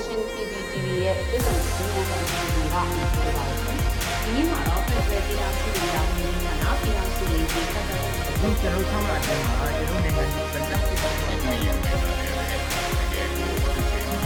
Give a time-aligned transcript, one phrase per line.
[0.00, 3.76] Nation TVTV ရဲ့ပြည်သူ့စီးပွားရေးဆောင်ရွက်မှုကပြောပါမယ်။
[4.22, 8.02] ဒီနေ့မှာတော့ Federal ပြည်ထောင်စုတရားဝင်ရေးဌာနပြည်ထောင်စုရေးကြီးဆက်သွယ်
[8.40, 11.72] မှုဒီကျွန်တော်ဆောင်းလာတဲ့မှာကျွန်တော်နိုင်ငံပြည်သက်ဖြစ်တဲ့နိုင်ငံ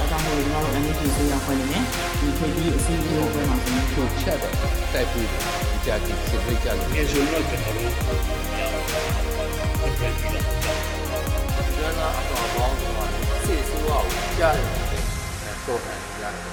[0.00, 1.84] အကြောင်းကိုကျွန်တော်တို့ NHS ဆေးရဖွဲ့နေတယ်
[2.18, 4.54] ဒီခေတ်ကြီးအစည်းအဝေးပွဲမှာကျွန်တော်ကိုချက်တော့
[4.92, 7.92] တိုက်ပြီးတယ်ဒီကြတိစစ်ပြကြလို့ငယ်ဆိုတော့ကျွန်တော်တို့
[9.98, 10.78] ပြန်ပြီးတော့
[11.76, 13.08] ကျွမ်းသာအတော်ပေါင်းတော့
[13.46, 14.83] စစ်ဆိုးအောင်ကြားတယ်
[15.68, 16.44] တော့တယ်ကြားတယ်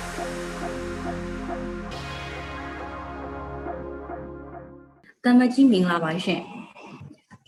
[5.23, 6.41] တမကြီးမင်္ဂလာပါရှင်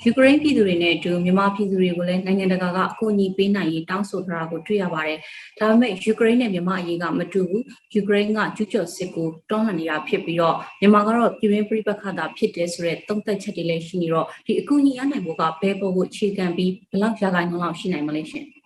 [0.06, 5.18] ယူကရိန်းပြည်သူတွေနဲ့အတူမြန်မာပြည်သူတွေကိုလည်းနိုင်ငံတကာကအကူအညီပေးနိုင်ရေးတောင်းဆိုထားတာကိုတွေ့ရပါတယ်။
[5.60, 7.62] ဒါပေမဲ့ယူကရိန်းနဲ့မြန်မာအရေးကမတူဘူး။
[7.94, 18.63] ယူကရိန်းကကျူးကျော်စစ်ကိုတွန်းလှန်နေတာဖြစ်ပြီးတော့မြန်မာကတော့ပြည်တွင်းပြည်ပခါတာဖြစ်တယ်ဆိုတဲ့သုံးသက်ချက်တွေလည်းရှိနေတော့ဒီအကူအညီရနိုင်ဖို့ကဘယ်ပေါ်ကိုအခြေခံပြီးဘယ်လောက်ရာခိုင်နှုန်းလောက်ရှိနိုင်မလဲရှင်အာ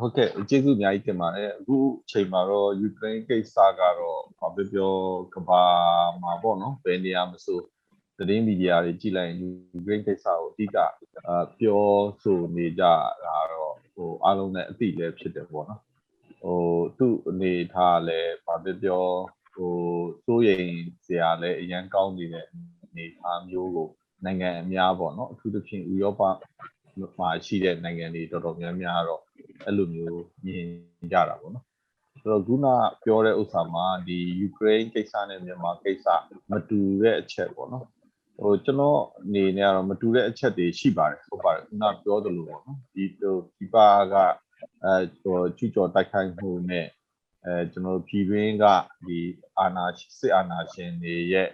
[0.00, 4.92] ဟုတ်ကဲ့ကျေးဇူးအများကြီးတင်ပါတယ်အခုအချိန်မှာတော့ယူကရိန်းကိစ္စကတော့ဘာပြောပြော
[5.34, 5.62] ကဘာ
[6.22, 7.58] မှာပေါ့နော်ဘယ်နေရာမဆို
[8.18, 9.48] သတင်းမီဒီယာတွေကြည့်လိုက်ရင်ယူ
[9.86, 10.76] ကရိန်းကိစ္စကိုအဓိက
[11.26, 11.86] အာပြော
[12.22, 12.82] ဆိုနေကြ
[13.24, 15.80] တာတော့ဟိုအားလုံးနဲ့အတိလည်းဖြစ်တယ်ပေါ့နော်
[16.42, 16.60] ဟို
[16.98, 19.04] သူ့အနေထားလည်းဘာပြောပြော
[19.54, 19.74] ဟို
[20.24, 20.70] စိုးရိမ်
[21.06, 22.46] စရာလည်းအရန်ကောင်းနေတဲ့
[22.90, 23.88] အနေအားမျိုးကို
[24.24, 26.22] နိုင်ငံအများပေါ့နော်အထူးသဖြင့်ဥရောပ
[27.18, 29.22] မှာရှိတဲ့နိုင်ငံတွေတော်တော်များများတော့
[29.64, 30.66] အဲ့လိုမျိုးမြင်
[31.12, 31.64] ကြတာပေါ့နော်
[32.22, 32.66] ဆိုတော့ခုန
[33.04, 36.06] ပြောတဲ့ဥစ္စာမှာဒီယူကရိန်းကိစ္စနဲ့မြန်မာကိစ္စ
[36.50, 37.86] မတူတဲ့အချက်ပေါ့နော်
[38.40, 44.14] ဟိုကျွန်တော်အနေနဲ့ကတော့မတူတဲ့အချက်တွေရှိပါတယ်ဟုတ်ပါတယ်ခုနပြောသလိုပေါ့နော်ဒီဟိုဒီပါက
[44.84, 46.86] အဲဟိုချူကျော်တိုက်ခိုက်မှုနဲ့
[47.44, 48.64] အဲကျွန်တော်ပြည်တွင်းက
[49.06, 49.20] ဒီ
[49.58, 49.84] အာဏာ
[50.18, 51.48] စစ်အာဏာရှင်တွေရဲ့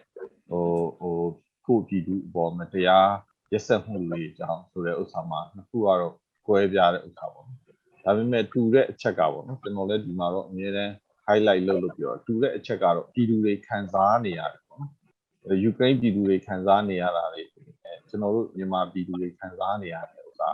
[0.48, 0.66] ဟို
[1.00, 1.18] ဟို
[1.64, 3.10] ခုပြည်သူအပေါ်မတရား
[3.52, 6.14] ရက်စက်မှုတွေကြောင့်ဆိုတဲ့ဥစ္စာမှာနှစ်ခုကတော့
[6.46, 7.61] ကွဲပြားတဲ့ဥစ္စာပေါ့နော်
[8.04, 10.92] ဒါပေမဲ့တူတဲ့အချက်ကပေါ့နော်ကျွန်တော်လည်းဒီမှာတော့အများတန်း
[11.26, 20.50] highlight လုပ်လို့ပြောတူတဲ့အချက်ကတော့ပြည်သူတွေခံစားနေရတယ်ပေါ့နော်ယူကရိန်းပြည်သူတွေခံစားနေရတာလေအဲကျွန်တော်တို့မြန်မာပြည်သူတွေခံစားနေရတဲ့ဥစ္စာ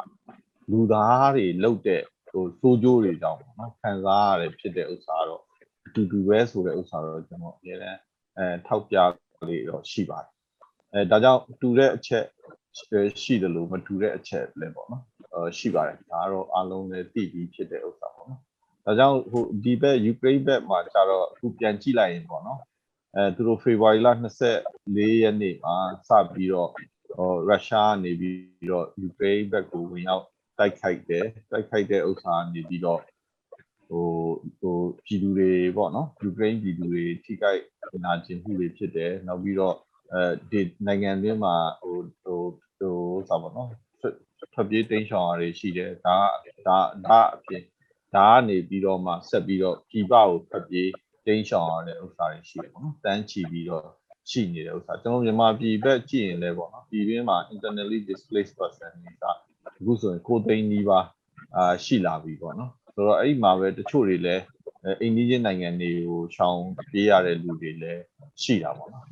[0.71, 5.43] လူသားတွေလုတ်တဲ့ဟိုစိုးကြိုးတွေကြောင့်ပေါ့နော်ခံစားရတယ်ဖြစ်တဲ့ဥစ္စာတော့
[5.87, 7.99] အတူတူပဲဆိုတဲ့ဥစ္စာတော့ကျွန်တော်အများတန်း
[8.39, 8.97] အဲထောက်ပြ
[9.49, 10.31] လေးတော့ရှိပါတယ်
[10.93, 12.25] အဲဒါကြောင့်တူတဲ့အချက်
[13.23, 15.18] ရှိတယ်လို့မတူတဲ့အချက်လည်းပေါ့နော်呃
[15.59, 18.41] ရှိပါတယ်ဒါကတော့အားလုံးလည်းသိပြီးဖြစ်တဲ့ဥစ္စာပေါ့နော်
[18.87, 22.60] ဒါကြောင့်ဟိုဒီဘက်ယူကရိန်းဘက်မှာကျတော့အခုပြန်ကြည့်လိုက်ရင်ပေါ့နော်
[23.16, 24.09] အဲသူတို့ဖေဖော်ဝါရီလ
[24.65, 25.75] 24ရက်နေ့မှာ
[26.09, 26.71] စပြီးတော့
[27.16, 30.25] ဟိုရုရှားနေပြီးတော့ယူကရိန်းဘက်ကိုဝင်ရောက်
[30.59, 33.00] တိုက်ခိုက်တယ်တိုက်ခိုက်တဲ့ဥစ္စာနေပြီးတော့
[33.88, 34.06] ဟို
[34.60, 37.62] ဟိုပြည်သူတွေပေါ့နော်ယူကရိန်းပြည်သူတွေထိခိုက်
[38.05, 39.76] နာကျင်မှုတွေဖြစ်တယ်နောက်ပြီးတော့
[40.12, 42.41] အဲဒီနိုင်ငံတွင်းမှာဟိုဟို
[42.78, 42.97] ဟို
[43.28, 43.69] စပါတော့
[44.59, 46.17] ထွက်ပြေးတိမ်းရှောင်ရတွေရှိတယ်ဒါ
[46.67, 47.63] ဒါဒါအပြင်
[48.15, 50.91] ဒါကနေပြီးတော့မှဆက်ပြီးတော့ပြည်ပကိုထွက်ပြေး
[51.27, 53.87] တိမ်းရှောင်ရတဲ့ဥစ္စာတွေရှိတယ်ပေါ့နော်တန်းချီပြီးတော့
[54.31, 59.25] ရှိနေတဲ့ဥစ္စာကျွန်တော်မြန်မာပြည်ဘက်ကြည့်ရင်လည်းပေါ့နော်ပြည်တွင်းမှာ internally displaced person တွေက
[59.67, 61.01] အခုဆိုရင်ကိုသိန်းနီးပါ
[61.57, 64.43] အာရှိလာပြီပေါ့နော်ဆိုတော့အဲ့ဒီမှာပဲတချို့တွေလည်း
[65.01, 66.61] အိန္ဒိယနိုင်ငံတွေကိုရှောင်
[66.91, 68.03] ပြေးရတဲ့လူတွေလည်း
[68.43, 69.07] ရှိတာပေါ့နော်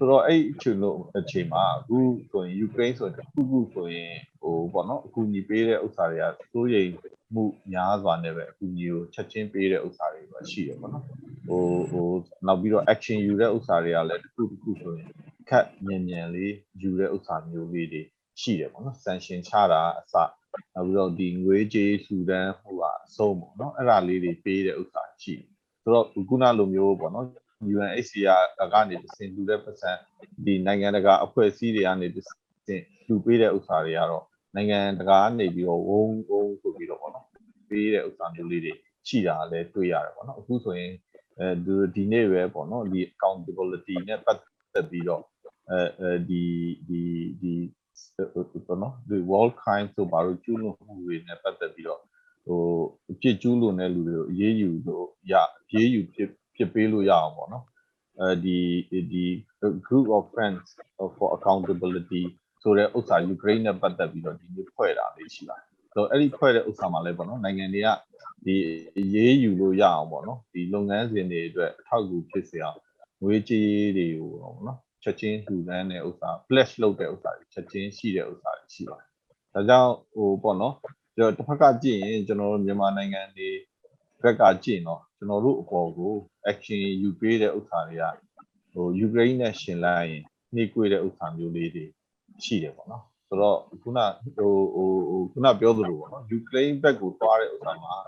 [0.00, 1.98] ဆိုတော့အဲ့အချိန်လို့အချိန်မှာအခု
[2.30, 6.90] ဆိုရင်ယူကရိန်းဆိုရင်ခုခုဆိုရင်ဟိုပေါ့နော်အခုညီပေးတဲ့ဥစ္စာတွေကစိုးရိမ်
[7.34, 11.04] မှုများစွာနဲ့ပဲအခုညီကိုချက်ချင်းပေးတဲ့ဥစ္စာတွေပဲရှိတယ်ပေါ့နော်
[11.48, 12.08] ဟိုဟို
[12.46, 15.10] နောက်ပြီးတော့ action ယူတဲ့ဥစ္စာတွေကလည်းတစ်ခုတစ်ခုဆိုရင်
[15.50, 18.02] ခက်မြန်မြန်လေးယူတဲ့ဥစ္စာမျိုးလေးတွေ
[18.40, 20.14] ရှိတယ်ပေါ့နော် sanction ချတာအစ
[20.74, 25.50] နောက်ပြီးတော့ဒီငွေကြေးစုတန်းဟိုကအဆုံးပေါ့နော်အဲ့ဒါလေးတွေပေးတဲ့ဥစ္စာရှိတယ်
[25.82, 27.26] ဆိုတော့ခုနလိုမျိုးပေါ့နော်
[27.72, 29.92] UNHCR ကနေစင်လူတဲ့ပတ်စံ
[30.44, 32.08] ဒီနိုင်ငံတကာအဖွဲ့အစည်းတွေကနေ
[32.66, 34.24] စင်လူပေးတဲ့ဥစ္စာတွေကတော့
[34.56, 37.26] နိုင်ငံတကာကနေပြီးတော့ဝုန်းဝုန်းဆိုပြီးတော့ပေါ့နော်
[37.68, 38.72] ပေးတဲ့ဥစ္စာမျိုးလေးတွေ
[39.08, 40.92] ရှိတာလည်းတွေ့ရတယ်ပေါ့နော်အခုဆိုရင်
[41.38, 41.48] အဲ
[41.94, 44.38] ဒီနေ့ပဲပေါ့နော်ဒီ accountability နဲ့ပတ်
[44.74, 45.22] သက်ပြီးတော့
[45.70, 46.42] အဲအဲဒီ
[46.88, 47.02] ဒီ
[47.40, 47.52] ဒီ
[48.66, 52.00] ပေါ့နော်ဒီ world crime ဆိုပါတော့ကျူးလွန်မှုတွေနဲ့ပတ်သက်ပြီးတော့
[52.46, 52.62] ဟို
[53.10, 55.34] အပြစ်ကျူးလွန်တဲ့လူတွေကိုအေးအေးယူလို့ရ
[55.70, 56.30] အေးအေးယူဖြစ်
[56.60, 57.64] ဖြစ်ပေးလို့ရအောင်ပေါ့နော်
[58.20, 58.58] အဲဒီ
[59.12, 59.24] ဒီ
[59.86, 60.66] group of friends
[61.16, 62.22] for accountability
[62.62, 67.88] ဆိုတဲ့ဥစ္စာယူကရိန်းနဲ့ပတ်သက်ပြီးတော့ဒီနေ့ဖွဲ့တာလေးရှိပါတယ်။ဆိုတော့အဲ့ဒီဖွဲ့တဲ့ဥစ္စာမှာလည်းပေါ့နော်နိုင်ငံတွေက
[68.46, 68.56] ဒီ
[69.14, 72.78] ရေးယူလို့ရအောင်ပေါ့နော်ဒီလုပ်ငန်းစဉ်တွေအတွက်အထောက်အကူဖြစ်စေအောင်
[73.22, 79.08] ငွေကြေးတွေကိုပေါ့နော်ချက်ချင်းလှူဒန်းတဲ့ဥစ္စာ flash လုပ်တဲ့ဥစ္စာတွေချက်ချင်းရှိတဲ့ဥစ္စာတွေရှိပါတယ်။
[79.54, 80.74] ဒါကြောင့်ဟိုပေါ့နော်
[81.16, 83.48] ကျွန်တော်တစ်ဖက်ကကြည့်ရင်ကျွန်တော်တို့မြန်မာနိုင်ငံတွေ
[84.22, 86.14] ဘက်ကကြည့်တော့ကျွန်တော်တို့အပေါ်ကို
[86.50, 88.04] action ယူပေးတဲ့ဥစ္စာတွေက
[88.72, 90.22] ဟိုယူကရိန်းနဲ့ရှင်လိုက်ရင်
[90.54, 91.84] နှိကွေးတဲ့ဥစ္စာမျိုးလေးတွေ
[92.44, 93.98] ရှိတယ်ပေါ့နော်ဆိုတော့ခုန
[94.36, 98.06] ဟိုဟိုဟိုခုနပြောသလိုပေါ့နော်ယူကရိန်းဘက်ကိုသွားတဲ့ဥစ္စာမှာဟ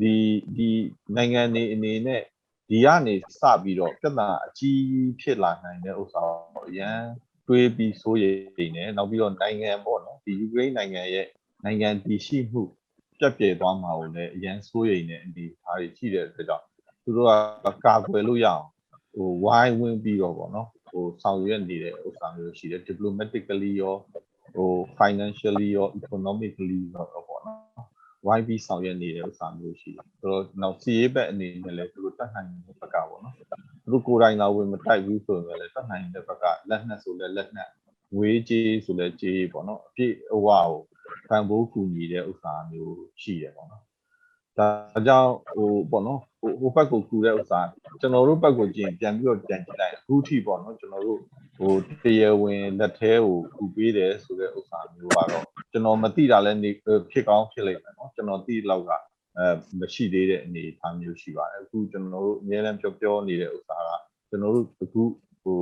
[0.00, 0.14] ဒီ
[0.56, 0.68] ဒီ
[1.16, 2.22] နိုင်ငံနေအနေနဲ့
[2.68, 4.82] ဒီကနေစပြီးတော့ပြဿနာအကြီး
[5.20, 6.22] ဖြစ်လာနိုင်တဲ့ဥစ္စာ
[6.54, 6.98] ကိုအရန်
[7.46, 11.26] တွေးပြီးစိုးရိမ်နေနောက်ပြီးတော့နိုင်ငံပေါ့နော်ဒီယူကရိန်းနိုင်ငံရဲ့
[11.64, 12.62] နိုင်ငံတည်ရှိမှု
[13.22, 16.66] ပြတ်ပြယ်သွားမှာကိုလည်းအရန်စိုးရိမ်နေဒီအားတွေရှိတဲ့အတွက်ကြောင့်
[17.04, 17.28] သူတို့
[17.64, 18.64] ကကာကွယ်လို့ရအောင်
[19.14, 23.94] ဟိုဝိုင်းဝန်းပြီးတော့ပေါ့နော်ဟိုဆောင်ရွက်နေတဲ့ဥစ္စာမျိုးရှိတယ် diplomatically ရော
[24.54, 27.60] ဟို financially ရော economically ရောပေါ့နော်
[28.26, 33.42] ဝိုင်းပြီးဆောင်ရွက်နေတဲ့ဥစ္စာမျိုးရှိတယ်ဆိုတော့နောက်စီရေးဘက်အနေနဲ့လည်းသူတို့တတ်နိုင်တဲ့ဘက်ကပေါ့နော်သူ
[33.92, 37.70] တို့ကိုယ်တိုင်တော့ဝင်မတိုက်ဘူးဆိုရင်လည်းတတ်နိုင်တဲ့ဘက်ကလက်နက်ဆိုလည်းလက်နက်
[38.18, 40.82] ဝေးကြီးဆိုလည်းကြီးပေါ့နော်အပြည့်အဝကို
[41.28, 43.82] ခံဖို့ကူညီတဲ့ဥစ္စာမျိုးရှိတယ်ပေါ့နော်
[44.58, 44.68] ဒါ
[45.06, 47.60] ကြောင့်ဟိုပေါ့နော်ဟိုဟိုဘက်ကိုကူတဲ့ဥစ္စာ
[48.00, 51.20] ကျွန်တော်တို့ဘက်ကိုကြည့်ရင်ပြန်ပြီးတော့ပြန်ကြည့်လိုက်အခုထိပေါ့နော်ကျွန်တော်တို့
[51.58, 51.72] ဟို
[52.02, 56.70] တရားဝင်လက်သေးကိုကူပေးတယ်ဆိုတဲ့ဥစ္စာမျိုးကတော့ကျွန်တော်မသိတာလည်းနေ
[57.10, 58.90] ဖြစ်ကောင်းဖြစ်လိမ့်မယ်နော်ကျွန်တော်သိလောက်က
[59.38, 59.46] အဲ
[59.80, 63.90] မရှိသေးတဲ့အနေအထားမျိုးရှိပါတယ်အခုကျွန်တော်တို့အများအားပြောပြောနေတဲ့ဥစ္စာက
[64.28, 65.02] ကျွန်တော်တို့အခု
[65.42, 65.60] ဟို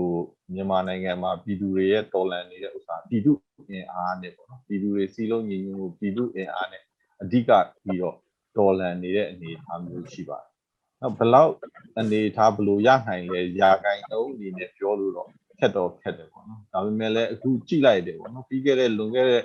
[0.55, 3.33] မြန်မာနိုင်ငံမှာပြည်သူတွေရဲ့တော်လှန်နေတဲ့ဥစ္စာပြည်သူ
[3.71, 6.83] အင်အားနဲ့ပေါ့နော်ပြည်သူတွေစီလုံးညီညွတ်မှုပြည်သူအင်အားနဲ့
[7.23, 7.51] အဓိက
[7.85, 8.17] ပြီးတော့
[8.57, 10.51] တော်လှန်နေတဲ့အနေအထားမျိုးရှိပါတယ်
[11.01, 11.53] နောက်ဘလောက်
[11.99, 15.29] အနေအထားဘလို့ရနိုင်လဲရာဂိုင်းတော့အနေနဲ့ပြောလို့တော့
[15.61, 19.43] ခက်တော့ခက်တယ်ပေါ့နော်ဒါပေမဲ့လည်းအခုကြည့်လိုက်တယ်ပေါ့နော်ပြီးခဲ့တဲ့လွန်ခဲ့တဲ့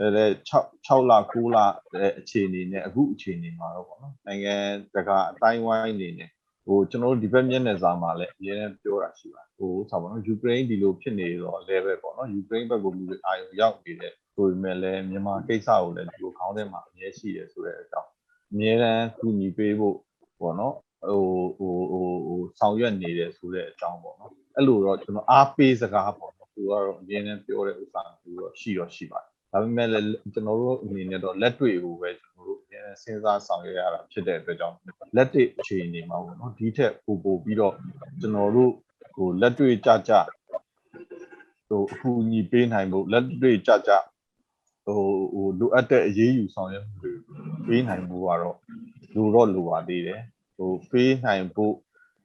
[0.00, 1.58] အဲ6 6လ9လ
[1.94, 4.54] တဲ့အခြေအနေနဲ့အခုအခြေအနေမှာတော့ပေါ့နော်နိုင်ငံ
[4.94, 6.30] တကာအတိုင်းဝိုင်းအနေနဲ့
[6.66, 18.10] ဟိုကျွန်တော်တို့ဒီဘက်မျက်နှာစာမှာလည်းအရင်ကပြောတာရှိပါတယ်ဟိုဆိုပါတော့ယူကရိန်းဒီလိုဖြစ်နေတော့ level ပေါ့နော်ယူကရိန်းဘက်ကိုလူတွေအာရုံရောက်နေတဲ့ဆိုပေမဲ့လည်းမြန်မာကိစ္စကိုလည်းဒီလိုခေါင်းထဲမှာအမြဲရှိတယ်ဆိုတဲ့အကြောင်း
[18.52, 19.96] အမြဲတမ်းကူညီပေးဖို့
[20.40, 20.74] ပေါ့နော်
[21.08, 21.22] ဟို
[21.58, 34.76] ဟိုဟိုဟိုဆောင်ရွက်နေတယ်ဆိုတဲ့အကြောင်းပေါ့နော်အဲ့လိုတော့ကျွန်တော်အားပေးစကားပေါ့နော်သူကတော့အရင်ကပြောတဲ့ဥစ္စာသူတော့ရှိတော့ရှိပါတယ် ဒါပေမဲ့လည်းကျွန်တော်တို့အနေနဲ့တော့လက်တွေ့ကိုပဲကျွန်တော်တို့အရင်စဉ်းစားဆောင်ရွက်ရတာဖြစ်တဲ့အတွက်ကြောင့်
[35.16, 37.74] လက်တွေ့အခြေအနေမှာပေါ့နော်ဒီထက်ပိုပိုပြီးတော့
[38.20, 38.72] ကျွန်တော်တို့
[39.14, 40.12] ဟိုလက်တွေ့ကြကြ
[41.68, 43.90] ဟိုအကူအညီပေးနိုင်ဖို့လက်တွေ့ကြကြ
[44.86, 45.00] ဟို
[45.34, 47.12] ဟိုလိုအပ်တဲ့အရေးယူဆောင်ရွက်မှုတွေ
[47.66, 48.56] ပေးနိုင်ဖို့ကတော့
[49.14, 50.20] လိုတော့လိုပါသေးတယ်
[50.56, 51.74] ဟိုပေးနိုင်ဖို့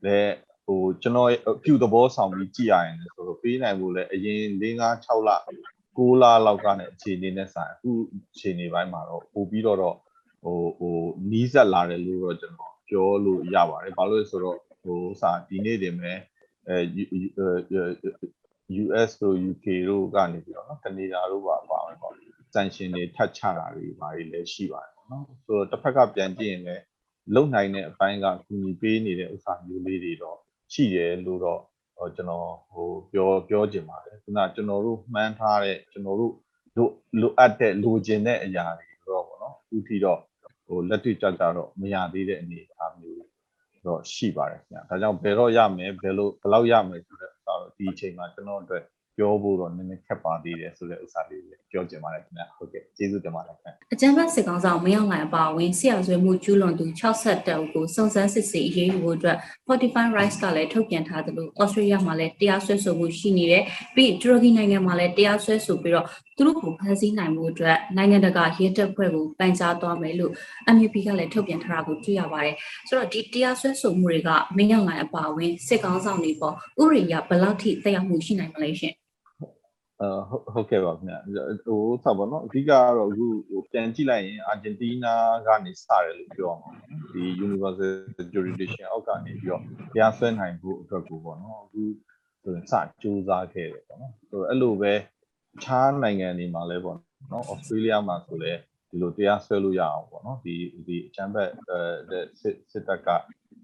[0.05, 0.33] လည်း
[0.65, 5.29] ဟိုကျွန်တော်အပြုသဘောဆောင်ပြီးကြည်ရရင်လည်းဆိုတော့ပေးနိုင်ဖို့လည်းအရင်၄၅6လ
[5.97, 7.91] 9လလောက်ကနဲ့အခြေအနေနဲ့ဆိုင်အခု
[8.31, 9.95] အခြေအနေပိုင်းမှာတော့ပို့ပြီးတော့တော့
[10.43, 10.97] ဟိုဟို
[11.31, 16.17] နီးစပ်လာတယ်လို့တော့ကျွန်တော်ပြောလို့ရပါတယ်ဘာလို့လဲဆိုတော့ဟိုစာဒီနေ့တင်မဲ့
[16.67, 16.77] အဲ
[18.83, 22.13] US တို့ UK တို့ကနေပြီးတော့နော်ကနေဒါတို့ပါပါမယ်ပေါ့
[22.55, 26.83] sanction တွေထပ်ချတာတွေဘာတွေလည်းရှိပါတယ်ပေါ့နော်ဆိုတော့တစ်ဖက်ကပြန်ကြည့်ရင်လည်း
[27.35, 30.37] လုံနိုင်တဲ့အပိုင်းကကူညီပေးနေတဲ့ဥစ္စာမျိုးလေးတွေတော့
[30.73, 31.76] ရှိတယ်လို့တော့ဟို
[32.15, 36.33] ကျွန်တော်ဟိုပြောပြောချင်ပါတယ်ခုနကျွန်တော်တို့မှန်းထားတဲ့ကျွန်တော်တို့
[36.77, 36.87] လို
[37.21, 40.19] လိုအပ်တဲ့လိုချင်တဲ့အရာတွေတော့ပေါ့နော်အခုထိတော့
[40.67, 43.17] ဟိုလက်တွေ့ကြကြတော့မရသေးတဲ့အနေအထားမျိုး
[43.85, 48.83] တော့ရှိပါတယ်ခင်ဗျာဒါကြောင့်ဘယ်တော့ရမယ်ဘယ်လိုဘယ်လောက်ရမယ်ဆိုတဲ့ဥစ္စာတော့ဒီအချိန်မှာကျွန်တော်အတွက်
[49.17, 63.63] ပြောဖို့တော့နည်းနည်းခက်ပါသေးတယ်ဆိုတဲ့ဥစ္စာလေးကိုပြောချင်ပါတယ်ခင်ဗျာဟုတ်ကဲ့ကျေးဇူးတင်ပါတယ်ခင်ဗျာအကြံဖတ်စစ်ကောင်ဆောင်မရောက်နိုင်အပါအဝင်ဆရာဆွေမှုကျူးလွန်သူ60တက်ဦးကိုစုံစမ်းစစ်ဆေးအရေးယူဖို့အတွက် Fortify Rights ကလည်းထုတ်ပြန်ထားသလို Australia မှာလည်းတရားစွဲဆိုမှုရှိနေတယ်
[63.95, 66.05] ပြီးတူရကီနိုင်ငံမှာလည်းတရားစွဲဆိုပြီးတော့
[66.37, 70.31] သူတို့ကိုဖမ်းဆီးနိုင်မှုအတွက်နိုင်ငံတကာရဲတပ်ဖွဲ့ကိုပန်ကြားသွားမယ်လို့
[70.75, 72.55] MUP ကလည်းထုတ်ပြန်ထားတာကိုတွေ့ရပါတယ်
[72.87, 78.95] ဆိုတော့ဒီတရားစွဲဆိုမှုတွေကမင်းရောက်နိုင်အပါအဝင်စစ်ကောင်ဆောင်တွေပေါ်ဥရိယဘယ်လောက်ထိသက်ရောက်မှုရှိနိုင်မလဲရှင်
[80.01, 81.19] အဲဟုတ်ဟုတ်ကဲ့ပါခင်ဗျာ
[81.65, 86.71] ဟိုဆက်ပါတော့အဓိကကတော့အခုဟိုပြန်ကြည့်လိုက်ရင်အာဂျင်တီးနားကနေစတယ်လို့ပြောအောင်ပါ
[87.13, 87.93] ဒီ Universal
[88.33, 89.61] Jurisdiction အောက်ကနေပြီးတော့
[89.93, 91.81] တရားစွဲနိုင်ဖို့အတွက်ကိုပေါ့နော်အခု
[92.43, 94.93] ဆိုရင်စကြိုးစားခဲ့တယ်ပေါ့နော်ဆိုတော့အဲ့လိုပဲ
[95.63, 96.97] ခြားနိုင်ငံတွေမှာလည်းပေါ့
[97.31, 100.55] နော်ဩစတြေးလျမှာဆိုလည်းဒီလိုတရားစွဲလို့ရအောင်ပေါ့နော်ဒီ
[100.87, 103.09] ဒီအချမ်းဘက်အဲစစ်စစ်တပ်က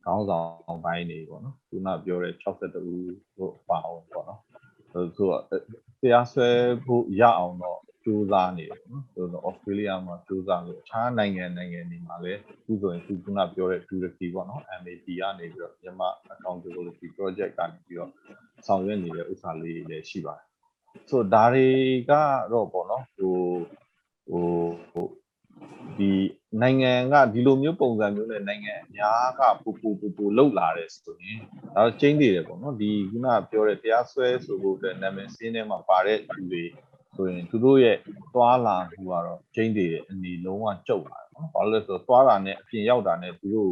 [0.05, 0.39] ခေါင်းဆော
[0.73, 4.41] င်ပိုင်းနေပေါ့နော်ခုနပြောတဲ့62ဦးတို့ပါအောင်ပေါ့နော်
[4.93, 5.41] ဆိုတော့
[6.01, 6.49] တရားစွဲ
[6.85, 18.11] ဖို့ရအောင်တော့စူးစမ်းနေတယ်နော်ဆိုတော့ Australia မှာစူးစမ်းလို့အခြားနိုင်ငံနိုင်ငံတွေမှာလည်းအခုဆိုရင်ခုကပြောတဲ့ Turkey ပေါ့နော် MAP ကနေပြီးတော့မြန်မာ accountability project ကနေပြီးတော့
[18.67, 20.45] ဆောင်ရွက်နေတဲ့ဥစ္စာလေးတွေလည်းရှိပါတယ်
[21.09, 21.69] ဆိုတော့ဒါတွေ
[22.09, 22.11] က
[22.51, 23.35] တော့ပေါ့နော်ဟို
[24.29, 24.45] ဟို
[24.91, 25.05] ဟို
[25.97, 26.09] ဒီ
[26.61, 31.39] နိုင်ငံကဒီလိုမျိုးပုံစံမျိုးနဲ့နိုင်ငံအများကပူပူပူပူလောက်လာတယ်ဆိုရင်
[31.75, 36.63] ဒါတော့ကျင်းနေတယ်ပေါ့နော်ဒီခုနပြောတဲ့တရားစွဲဆိုဖို့အတွက်နာမည်စင်းထဲမှာပါတဲ့လူတွေ
[37.15, 37.97] ဆိုရင်သူတို့ရဲ့
[38.33, 43.69] သွားလာမှုကတော့ကျင်းနေတယ်အနေလုံးဝကြုတ်လာတယ်နော်ဘာလို့လဲဆိုတော့သွားတာနဲ့အပြင်ရောက်တာနဲ့သူတို့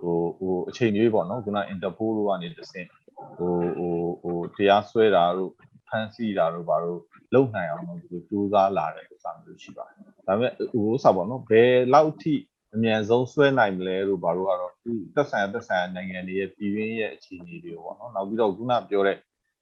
[0.00, 2.88] ကိုဟိုဟိုအချိန်ကြီးပေါ့နော်ခုန Interpol တို့ကနေတစ်ဆင့်
[3.36, 5.52] ဟိုဟိုဟိုတရားစွဲတာတို့
[5.88, 7.00] ဖမ်းဆီးတာတို့ဘာလို့
[7.34, 12.34] လုံနိုင်အောင်လို့သူစူးစမ်းလာတဲ့ဥစ္စာမျိုးရှိပါတယ် ဒါပေမဲ့ဟိုဥစ္စာပေါ့နော်ဘယ်လောက်ထိ
[12.74, 19.18] အမြန်ဆုံးဆွဲနိုင်မလဲလို့ဘာလို့ကတော့သူသက်ဆိုင်ရာသက်ဆိုင်ရာနိုင်ငံတွေရဲ့ပြည်ရင်းရဲ့အခြေအနေတွေပေါ့နော်နောက်ပြီးတော့ခုနပြောတဲ့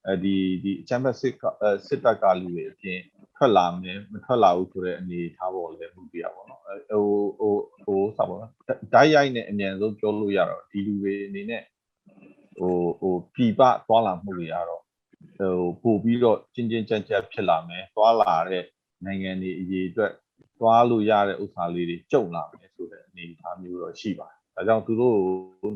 [0.06, 3.00] အဲဒီဒီအချမ်းဘတ်စစ်ကအဲစစ်တပ်ကလူတွေအပြင်
[3.36, 7.04] ထွက်လာမယ်မထွက်လာဘူးဆိုတဲ့အနေအထားပေါ်လည်းမှုပြရပါတော့အဲဟို
[7.38, 7.54] ဟို
[7.84, 8.50] ဟိုစပါတော့
[8.92, 11.62] ဓာတ်ရိုက်နဲ့အမြန်ဆုံးပြောလို့ရတော့ဒီလူတွေအနေနဲ့
[12.58, 14.82] ဟိုဟိုပြည်ပသွားလာမှုတွေကတော့
[15.38, 18.64] ဟိုပို့ပြီးတော့ချင်းချင်းကြက်ကြက်ဖြစ်လာမယ်သွားလာတဲ့
[19.04, 20.12] နိုင်ငံတွေအရေးအတွက်
[20.58, 25.18] သွားလို့ရတဲ့ဥစ္စာလေးတွေကြုံလာမယ်ဆိုတဲ့အနေအထားမျိုးတော့ရှိပါတယ်ဒါကြောင့်သူတို့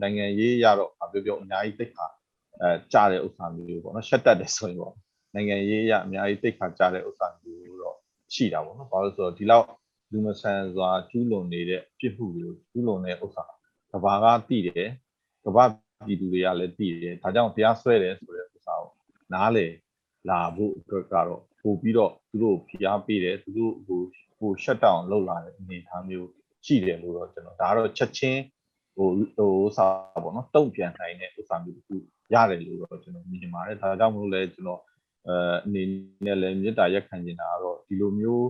[0.03, 2.07] နိုင်ငံရေးရတော့ဘာပြောပြောအများကြီးသိခါ
[2.61, 4.95] အဲကြားတဲ့ဥစ္စာမျိုးပေါ့နော်ရှက်တက်တယ်ဆိုရင်ပေါ့
[5.35, 7.97] နိုင်ငံရေးရအများကြီးသိခါကြားတဲ့ဥစ္စာမျိုးတော့
[8.35, 9.67] ရှိတာပေါ့နော်ဘာလို့ဆိုတော့ဒီလောက်
[10.13, 13.45] လူမဆန်စွာကျူးလွန်နေတဲ့ပြစ်မှုတွေကိုကျူးလွန်တဲ့ဥစ္စာ
[13.93, 14.91] ကဘာကတည်တယ်
[15.45, 15.65] ကဘာ
[16.07, 18.93] ပြည်သူတွေကလည်းတည်တယ်ဒါကြောင့်တရားစွဲတယ်ဆိုတဲ့ဥစ္စာကို
[19.33, 19.67] နားလေ
[20.29, 24.01] လာဖို့အတွက်ကတော့ပို့ပြီးတော့သူတို့ဖိအားပေးတယ်သူတို့ဟို
[24.41, 26.29] ဟို shut down လုပ်လာတဲ့အနေအထားမျိုး
[26.67, 28.43] ရှိတယ်လို့တော့ကျွန်တော်ဒါကတော့ချက်ချင်း
[28.97, 29.87] ဟိုဟိုဥစ္စာ
[30.23, 31.97] ပေါ့နော်တုံ့ပြန်နိုင်တဲ့ဥစ္စာမျိုးတစ်ခု
[32.35, 34.81] ရတယ်လို့တော့ကျွန်တော်မြင်ပါတယ်ဒါကြောင့်မလို့လဲကျွန်တော်
[35.29, 35.83] အဲအနေ
[36.25, 38.45] နဲ့လည်းမေတ္တာရက်ခံနေတာကတော့ဒီလိုမျိုး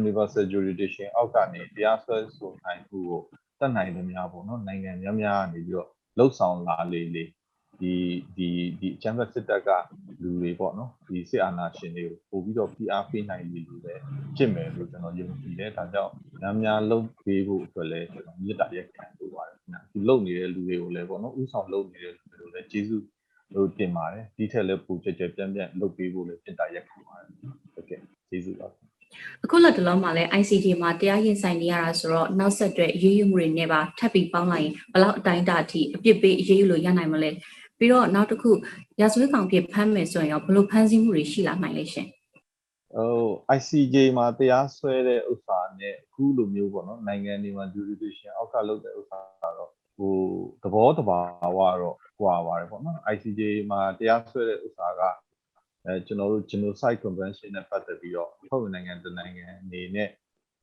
[0.00, 3.20] universal jurisdiction အောက်ကနေတရားစွဲဆိုနိုင်မှုကို
[3.60, 7.24] တတ်နိုင်သမျှပေါ့နော်နိုင်ငံများများနေပြီးတော့လှုပ်ဆောင်လာလေလေ
[7.80, 7.94] ဒီ
[8.36, 8.48] ဒီ
[8.80, 9.68] ဒီချမ်ဘတ်စစ်တပ်က
[10.22, 14.02] လူတွေပေါ့နော်ဒီစစ်အာဏာရှင်တွေကိုပို့ပြီးတော့ PR ပေးနိုင်လေလို့လည်း
[14.36, 23.04] ဖြစ်မယ်လို့ကျွန်တော်ယုံကြည်တယ်ဒါကြောင့်များများလုပ်ပေးဖို့အတွက်လည်းကျွန်တော်မေတ္တာရက်ခံလိုပါတယ်ခင်ဗျဒီလုပ်နေတဲ့လူတွေကိုလည်းပေါ့နော်ဥဆောင်လုပ်နေတဲ့လူတွေကိုလည်းကျေးဇူး
[23.54, 27.28] လို့တင်ပါတယ်ဒီထက်လည်းပိုကြကြပြန့်ပြန့်လုပ်ပေးဖို့လည်းမေတ္တာရက်ခံပါတယ်
[27.74, 28.68] ဟုတ်ကဲ့ကျေးဇူးပါ
[29.44, 37.30] အခုလက်တလုံးမှာလည်း ICT မှာတရားရင်ဆိုင်နေရတာဆိုတော့နောက်ဆက်တွဲအရေးယူမှုတွေနဲ့ပါထပ်ပြီးပေါင်းလိုက်ရင်ဘယ်လောက်အတိုင်းအတာအထိအပြစ်ပေးအရေးယူလို့ရနိုင်မလဲ
[37.82, 38.50] ပြီးတော့နောက်တစ်ခု
[39.00, 42.08] ရာဇဝတ်ကောင်ဖြစ်ဖမ်းမယ်ဆိုရင်ရောဘယ်လိုဖမ်းဆီးမှုတွေရှိလာနိုင်လဲရှင်
[42.94, 50.14] ဟို ICJ မှာတရားစွဲတဲ့ဥစ္စာနဲ့အခုလိုမျိုးပေါ့နော်နိုင်ငံတွေမှာ jurisdiction အောက်ကလုပ်တဲ့ဥစ္စာကတော့ဟို
[50.62, 51.20] သဘောတဘာ
[51.56, 55.00] ဝတော့ကွာပါတယ်ပေါ့နော် ICJ မှာတရားစွဲတဲ့ဥစ္စာက
[55.86, 60.08] အဲကျွန်တော်တို့ genocide convention နဲ့ပတ်သက်ပြီးတော့ဖွဲ့ဝင်နိုင်ငံတစ်နိုင်ငံအနေနဲ့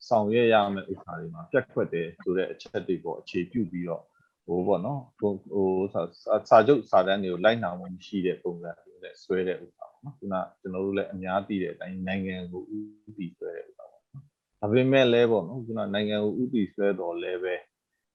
[0.07, 4.03] ဆောင်ရွက်ရမယ့်ဥစ္စာတွေမှာပြတ်ခွက်တယ်ဆိုတဲ့အချက်တွေပေါ့အခြေပြုပြီးတော့
[4.49, 6.01] ဟိုပေါ့နော်ဟိုဟိုစာ
[6.49, 12.63] စာချုပ်စာတမ်းတွေကိုလိုက်နာမှုမရှိတဲ့ပုံစံမျိုးနဲ့ဆွဲတဲ့ဥစ္စာပေါ့နော်ခုနကျွန်တော်တို့လည်းအများသိတဲ့အတိုင်းနိုင်ငံကို
[13.07, 14.23] ဥတည်ဆွဲတဲ့ဥစ္စာပေါ့နော်
[14.59, 17.55] ဒါပေမဲ့လည်းပေါ့နော်ခုနနိုင်ငံကိုဥတည်ဆွဲတော်လည်းပဲ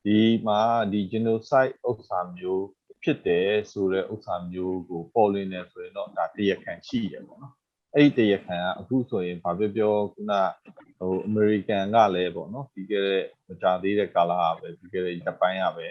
[0.04, 0.60] ဒီမှာ
[0.92, 2.66] ဒီ genocide ဥစ္စာမျိုး
[3.02, 7.54] ဖြစ်တယ်ဆိုတဲ့ဥစ္စာမျိုးကိုပေါ်လွင်နေဆိုရင်တော့ဒါတရားခံရှိတယ်ပေါ့နော်
[7.94, 10.32] အဲ့ဒီတရားခံကအခုဆိုရင်ဘာပြောပြောခုန
[10.98, 15.86] ဟိုအမေရိကန်ကလည်းပေါ့နော်ပြီးခဲ့တဲ့မကြသေးတဲ့ကာလကပဲပြီးခဲ့တဲ့ဂျပန်ကပဲ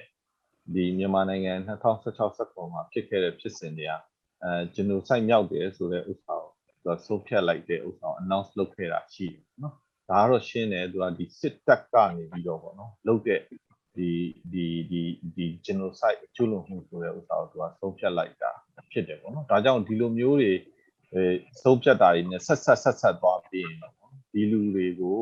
[0.74, 3.92] ဒီမြန်မာနိုင်ငံ2016 19မှာဖြစ်ခဲ့တဲ့ဖြစ်စဉ်တွေက
[4.44, 9.74] အဲ genocide မြောက်တယ်ဆိုတဲ့ဥစ္စာကိုသူကဆုံးဖြတ်လိုက်တဲ့ဥစ္စာကို announce လုပ်ခဲ့တာရှိတယ်နော်
[10.10, 13.40] ဒါကတော့ရှင်းတယ်သူကဒီစစ်တပ်ကနေပြီးတော့ပေါ့နော်လုပ်တဲ့
[13.96, 14.10] ဒီ
[14.54, 15.02] ဒီဒီ
[15.36, 18.52] ဒီ genocide ကျူးလွန်မှုဆိုတဲ့ဥစ္စာကိုသူကဆုံးဖြတ်လိုက်တာ
[18.92, 20.52] ဖြစ်တယ်ပေါ့နော်ဒါကြောင့်ဒီလိုမျိုးတွေ
[21.14, 21.24] အဲ
[21.62, 23.94] ဆုံးဖြတ်တာတွေနဲ့ဆက်ဆက်ဆက်ဆက်သွားပြီးရင်တော့
[24.34, 25.20] ဒီလူတွေကို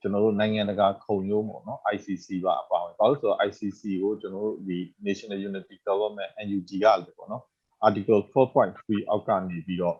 [0.00, 7.42] ကျွန်တော်တို့နိုင်ငံတကာခုံရုံးပေါ့နော် ICC ပါအပါဝင်ဘာလို့ဆိုတော့ ICC ကိုကျွန်တော်တို့ဒီ National Unity Government NUG ကလည်းပေါ့နော်
[7.86, 9.96] Article 4.3အောက်ကနေပြီးတော့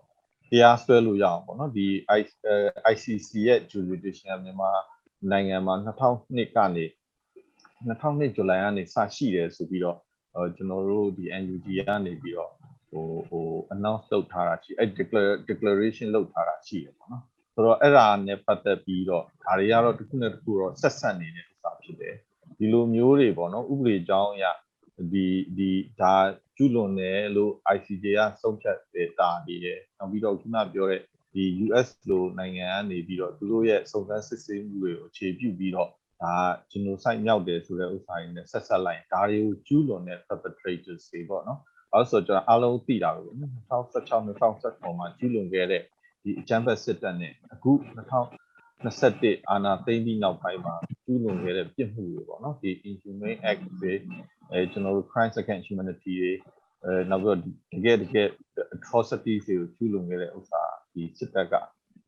[0.51, 1.87] တရားစွဲလို့ရအောင်ပေါ့နော်ဒီ
[2.93, 4.71] ICC ရဲ့ jurisdiction ကမြန်မာ
[5.31, 6.85] နိုင်ငံမှာ2002ကနေ
[7.87, 9.99] 2002ဇူလိုင်ကနေစရှိတယ်ဆိုပြီးတော့
[10.57, 12.53] ကျွန်တော်တို့ဒီ NUG ကနေပြီးတော့
[12.91, 14.91] ဟိုဟို announce လုပ်ထားတာရှိအဲ့
[15.49, 17.25] declaration လုပ်ထားတာရှိတယ်ပေါ့နော်
[17.59, 22.15] ဆိုတော့အဲ့ဒါနဲ့ပတ်သက်ပြီးတော့ဒါတွေကတော့တစ်ခုနဲ့တစ်ခုတော့ဆက်ဆက်နေတဲ့ဥစ္စာဖြစ်တယ်
[22.59, 24.45] ဒီလိုမျိုးတွေပေါ့နော်ဥပဒေကြောင်းအရ
[25.13, 25.27] ဒီ
[25.59, 26.15] ဒီဒါ
[26.57, 31.01] ကျူးလွန်တယ်လို့ ICJ ကဆုံးဖြတ်တဲ့တာတွေရယ်နောက်ပြီးတော့ခုနပြောတဲ့
[31.35, 35.91] ဒီ US လိုနိုင်ငံကနေပြီးတော့သူတို့ရဲ့စုံစမ်းစစ်ဆေးမှုတွေကိုအခြေပြုပြီးတော့
[36.23, 36.35] ဒါ
[36.73, 41.61] genocide မြောက်တယ်ဆိုတဲ့ဥစ္စာတွေနဲ့ဆက်ဆက်လိုက်ဒါတွေကိုကျူးလွန်တဲ့ perpetrators တွေပေါ့နော်
[41.93, 45.83] အဲဆိုကျွန်တော်အားလုံးသိတာပဲ2016 2019မှာကျူးလွန်ခဲ့တဲ့
[46.23, 53.93] ဒီအကြမ်းဖက်စစ်တပ်နဲ့အခု2021အာဏာသိမ်းပြီးနောက်ပိုင်းမှာကျူးလွန်ခဲ့တဲ့ပြစ်မှုတွေပေါ့နော်ဒီ inhumane act တွေ
[54.51, 56.33] အဲကျွန်တော်တို့ crimes against humanity တွေ
[56.85, 58.29] အဲနောက်ပြီးတော့တကယ်တကယ်
[58.77, 61.55] atrocities တွေကိုကျူးလွန်ခဲ့တဲ့ဥစ္စာဒီစစ်တပ်က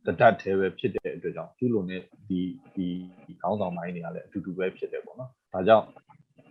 [0.06, 2.40] တဒတ်သေးပဲဖြစ်တဲ့အတွက်ကြောင့်ကျူးလွန်တဲ့ဒီ
[2.74, 2.86] ဒီ
[3.40, 5.86] ခေါင်းဆောင်ပိုင်းတွေကလည်းအတူတူပဲဖြစ်တယ်ပေါ့နော်။ဒါကြောင့်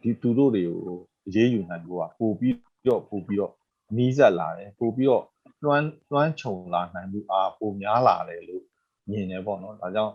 [0.01, 0.97] ဒီသူတို့တွေကို
[1.27, 2.55] အရေးယူနိုင်ဖို့ကပို့ပြီး
[2.87, 3.53] တော့ပို့ပြီးတော့
[3.97, 5.23] နီးစပ်လာတယ်ပို့ပြီးတော့
[5.63, 8.63] လွှမ်းလွှမ်းခြုံလာနိုင်မှုအားပိုများလာတယ်လို့
[9.09, 10.13] မြင်တယ်ပေါ့နော်။ဒါကြောင့်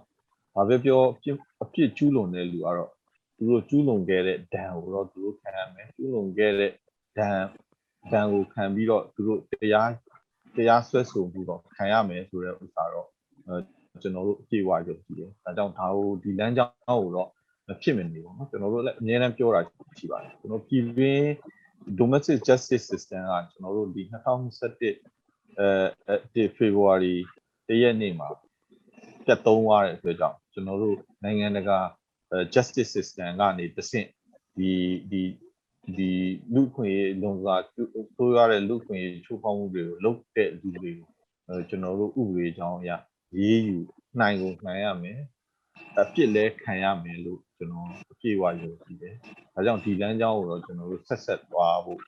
[0.55, 1.01] ဘာပဲပြော
[1.63, 2.91] အပြစ်ကျူးလွန်တဲ့လူကတော့
[3.37, 6.71] သူတို့ကျူးလွန်ခဲ့တဲ့ဒဏ်ကိုတော့သူတို့ခံရမယ်ကျူးလွန်ခဲ့တဲ့
[7.19, 7.37] ဒဏ်
[8.13, 9.91] ဒဏ်ကိုခံပြီးတော့သူတို့တရား
[10.57, 13.09] တရားစွဲဆိုမှုတော့ခံရမယ်ဆိုတဲ့ဥစ္စာတော့
[13.47, 13.57] အဲ
[14.03, 17.29] ကျွန်တော်တို့အပြေအဝယုံကြည်တယ်။ဒါကြောင့်ဒါကိုဒီလမ်းကြောင်းကိုတော့
[17.69, 19.61] မဖြစ်မနေပေါ့နော်ကျွန်တော်တို့လည်းအများအားပြောတာ
[19.99, 21.27] ရှိပါတယ်ကျွန်တော်ပြည်တွင်း
[21.99, 25.14] domestic justice system ကကျွန်တော်တို့ဒီ2021
[25.59, 27.17] အဲဒီ February
[27.69, 28.29] တရက်နေ့မှာ
[29.25, 31.79] ပြတ်သုံးသွားတဲ့အတွက်ကြောင့်ကျွန်တော်တို့နိုင်ငံတကာ
[32.55, 34.09] justice system ကနေတဆင့်
[34.57, 34.73] ဒီ
[35.11, 35.23] ဒီ
[35.97, 36.11] ဒီ
[36.55, 41.09] လူခွင့်ရေးလုံစားဆိုးရတဲ့လူခွင့်ရေးချိုးဖောက်မှုတွေကိုလုပ်တဲ့လူတွေကို
[41.49, 42.91] အဲကျွန်တော်တို့ဥပဒေကြောင်းအရ
[43.39, 43.77] ရေးယူ
[44.21, 45.21] နိုင်ကိုနိုင်ရမယ်
[46.01, 49.15] အပြစ်လဲခံရမယ်လို့ကျွန်တော်အပြည့်အဝယုံကြည်တယ်။
[49.55, 52.01] ဒါကြောင့်ဒီလမ်းကြောင်းကိုတော့ကျွန်တော်တို့ဆက်ဆက်သွားဖို့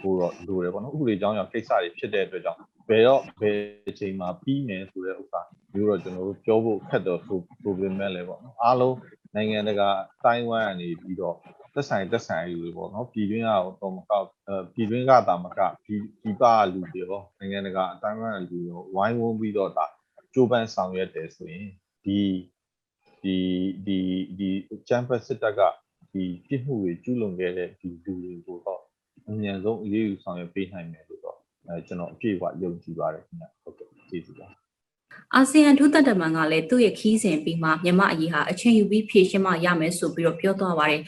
[0.00, 3.58] ဟိုတော့လိုတယ်ပေါ့နော်ဥပဒေကြောင်းရောကိစ္စတွေဖြစ်တဲ့အတွက်ကြောင့် ဘယ်တော့ဘယ်
[3.88, 5.42] အချိန်မှာပြီးမယ်ဆိုတဲ့ဥစ္စာ
[5.74, 8.96] မျိုးတော့ကျွန်တော်တို့ပြောဖို့ခက်တော့ဆိုဆိုပေမဲ့လည်းပေါ့နော်အားလုံး
[9.34, 9.88] နိုင်ငံတကာ
[10.24, 11.36] တိုင်းဝမ်ကနေပြီးတော့
[11.74, 19.86] သက်ဆိုင်သက်ဆိုင်လူတွေပေါ့နော်ပြည်တွင်းကတော့မကောက်အဲပြည်တွင်းကတာမကပြည်ပြည်ပလူတွေရောနိုင်ငံတကာအတိုင်းဝမ်လူတွေရောဝိုင်းဝန်းပြီးတော့ဒါ
[20.34, 21.68] ကြိုးပမ်းဆောင်ရွက်တယ်ဆိုရင်
[22.04, 22.18] ဒီ
[23.22, 23.36] ဒီ
[23.86, 23.98] ဒီ
[24.38, 24.48] ဒီ
[24.88, 25.60] ချမ်ပစစ်တပ်က
[26.12, 28.82] ဒီပြစ်မှုတွေကျူးလွန်ခဲ့တဲ့ဒီလူတွေကိုတော့
[29.28, 31.11] အမြန်ဆုံးအရေးယူဆောင်ရွက်ပေးနိုင်မယ်လို့တော့
[31.68, 34.48] အဲကျွန်တော်အပြည့်အဝယုံကြည်ပါတယ်ခင်ဗျဟုတ်ကဲ့ကျေးဇူးပါ
[35.34, 41.02] အာဆီယံထူးသက်တမန်ကလည်းသူ့ရဲ့ခီးစဉ်ပြီးမှမြန်မာအရေးဟာအချိန်ယူပြီးဖြေရှင်းမှရမယ်ဆိုပြီးတော့ပြောသွားပါတယ်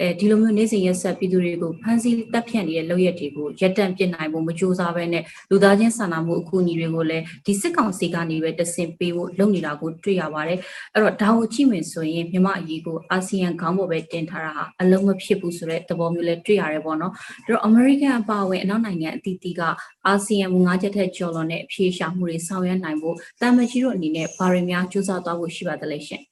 [0.00, 10.58] အဲဒီလိုမျိုးနေစဉ်ရက်ဆက်ပြည်သူတွေကိုဖမ်းဆီးတပ်ဖြတ်နေတဲ့လုပ်ရက်တွေကိုရပ်တန့်ပြစ်နိုင်ဖို့မကြိုးစားဘဲနဲ့လူသားချင်းစာနာမှုအကူအညီတွေကိုလည်းဒီစစ်ကောင်စီကနေပဲတဆင့်ပေးဖို့လုပ်နေတာကိုတွေ့ရပါတယ်
[10.94, 19.62] အဲ့တော့ဒါကိုကြည့်မယ်ဆိုရင်မြန်မာအရေးကိုအာဆီယံခေါင်းပေါ်ပဲတင်ထားတာဟာအလုံးမဖြစ်ဘူးဆိုတဲ့သဘောမျိုးလည်းတွေ့ရတယ်ပေါ့နော်ဒါတော့ American အပါအဝင်အနောက်နိုင်ငံအသီးသီးက
[20.06, 26.22] အာဆီယံမူငါးချက်ထက်ကျော်လွန်တဲ့အဖြေရှာမှုတွေဆောင်ရွက်နိုင်ဖို့တမ်မကြီးတို့အနေနဲ့ဘာတွေများစူးစမ်းသွားဖို့ရှိပါသလဲရှင်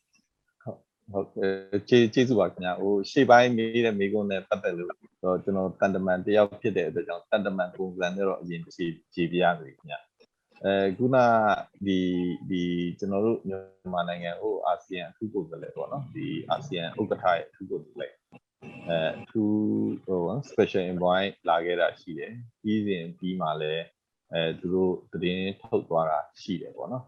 [1.12, 1.52] ဟုတ်ကဲ့
[1.88, 4.88] ကျေးကျေးဇူးပါခင်ဗျာဟိုရှေ့ပိုင်းမေးတဲ့မေးခွန်းနဲ့ပတ်သက်လို့
[5.24, 10.00] တော့ကျွန်တော်တန်တမန်တယောက်ဖြစ်တဲ့အတွက်ကြောင့်တန်တမန်ပုံစံနဲ့တော့အရင်ဖြည့်ဖြည့်ပြရစီခင်ဗျာ
[10.64, 11.16] အဲခုန
[11.86, 11.98] ဒီ
[12.50, 12.62] ဒီ
[12.98, 18.12] ကျွန်တော်တို့မြန်မာနိုင်ငံဟိုအာဆီယံအထူးကိုယ်စားလှယ်ပေါ့နော်ဒီအာဆီယံဥက္ကဋ္ဌရဲ့အထူးကိုယ်စားလှယ်
[18.88, 19.56] အဲအထူး
[20.06, 23.84] ဟို special envoy လာခဲ့တာရှိတယ်ပြီးစဉ်ပြီးမှလည်း
[24.32, 27.04] အဲသူတို့သတင်းထုတ်သွားတာရှိတယ်ပေါ့နော်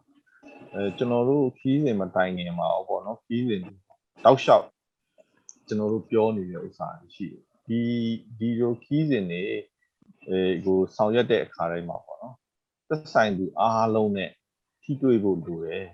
[0.75, 3.63] အဲကျွန်တော်တို့ခီးစဉ်မတိုင်ခင်မှာပေါ့နော်ခီးစဉ်
[4.25, 4.67] တောက်လျှောက်
[5.67, 7.81] ကျွန်တော်တို့ပြောနေတဲ့ဥစ္စာရှိတယ်ဒီ
[8.39, 9.45] ဒီလိုခီးစဉ်တွေ
[10.29, 12.35] အဲကိုဆောင်ရွက်တဲ့အခါတိုင်းမှာပေါ့နော်
[12.89, 14.31] သက်ဆိုင်သူအားလုံးနဲ့
[14.83, 15.85] ထိတွေ့ဖို့လိုတယ်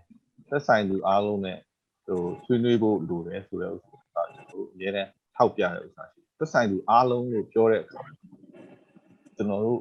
[0.48, 1.58] သက်ဆိုင်သူအားလုံးနဲ့
[2.06, 8.02] ဟိုဆွေးနွေးဖို့လိုတယ်ဆိုတဲ့ဥစ္စာကျွန်တော်တို့အများနဲ့ထောက်ပြတဲ့ဥစ္စာရှိသက်ဆိုင်သူအားလုံးကိုပြောတဲ့အခါ
[9.36, 9.80] ကျွန်တော်တို့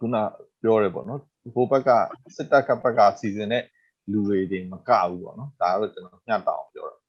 [0.00, 0.16] ခုန
[0.62, 1.20] ပြောရဲပေါ့နော်
[1.54, 1.90] ဟိုဘက်က
[2.36, 3.64] စစ်တပ်ကဘက်ကစီစဉ်တဲ့
[4.10, 7.01] လူတွေတွေမကဘူးပေါ့နော်ဒါကတော့ကျွန်တော်ညှတောင်းပြောတာ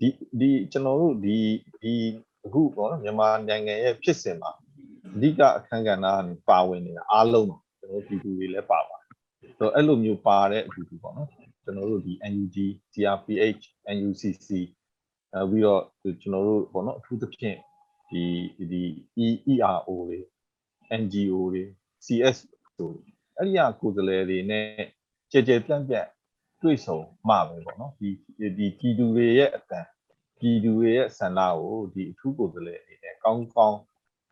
[0.00, 0.08] ဒီ
[0.40, 1.38] ဒီကျွန်တော်တို့ဒီ
[1.82, 1.94] ဒီ
[2.44, 4.50] အခုပေါ့နော်မြန်မာနိုင်ငံရဲ့ဖြစ်စဉ်မှာ
[5.14, 11.28] အဓိကအခန်းကဏ္ဍကနေပါဝင်နေတာအားလုံးပါကျွန်တော်ပြည်သူတွေလည်းပါပါတယ်ဆိုတော့အဲ့လိုမျိုးပါတဲ့အတူတူပေါ့နော်
[11.64, 12.56] ကျွန်တော်တို့ဒီ NUG
[12.92, 13.62] CRPH
[13.96, 14.48] NUCC
[15.34, 15.82] အဲပြီးတော့
[16.20, 17.58] ကျွန်တော်တို့ပေါ့နော်အထူးသဖြင့်
[18.10, 18.24] ဒီ
[18.70, 18.82] ဒီ
[19.52, 20.18] EERO တွေ
[21.00, 21.62] NGO တွေ
[22.04, 22.36] CS
[22.76, 22.90] ဆို
[23.36, 24.66] အဲ့ဒီဟာကိုယ်စားလှယ်တွေနဲ့
[25.32, 26.06] ကြဲကြဲပြန့်ပြန့်
[26.62, 29.86] တွေ့ဆုံမှပဲပေါ့နော်ဒီဒီပြည်သူတွေရဲ့အတန်
[30.38, 33.78] ပြည်သူတွေရဲ့ဆန္ဒကိုဒီအထူးကိုယ်စားလှယ်အနေနဲ့ကောင်းကောင်း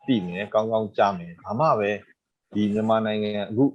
[0.05, 1.91] သိမယ်ကောင်းကောင်းကြားမယ်ဘာမှပဲ
[2.53, 3.65] ဒီမြန်မာနိုင်ငံအခု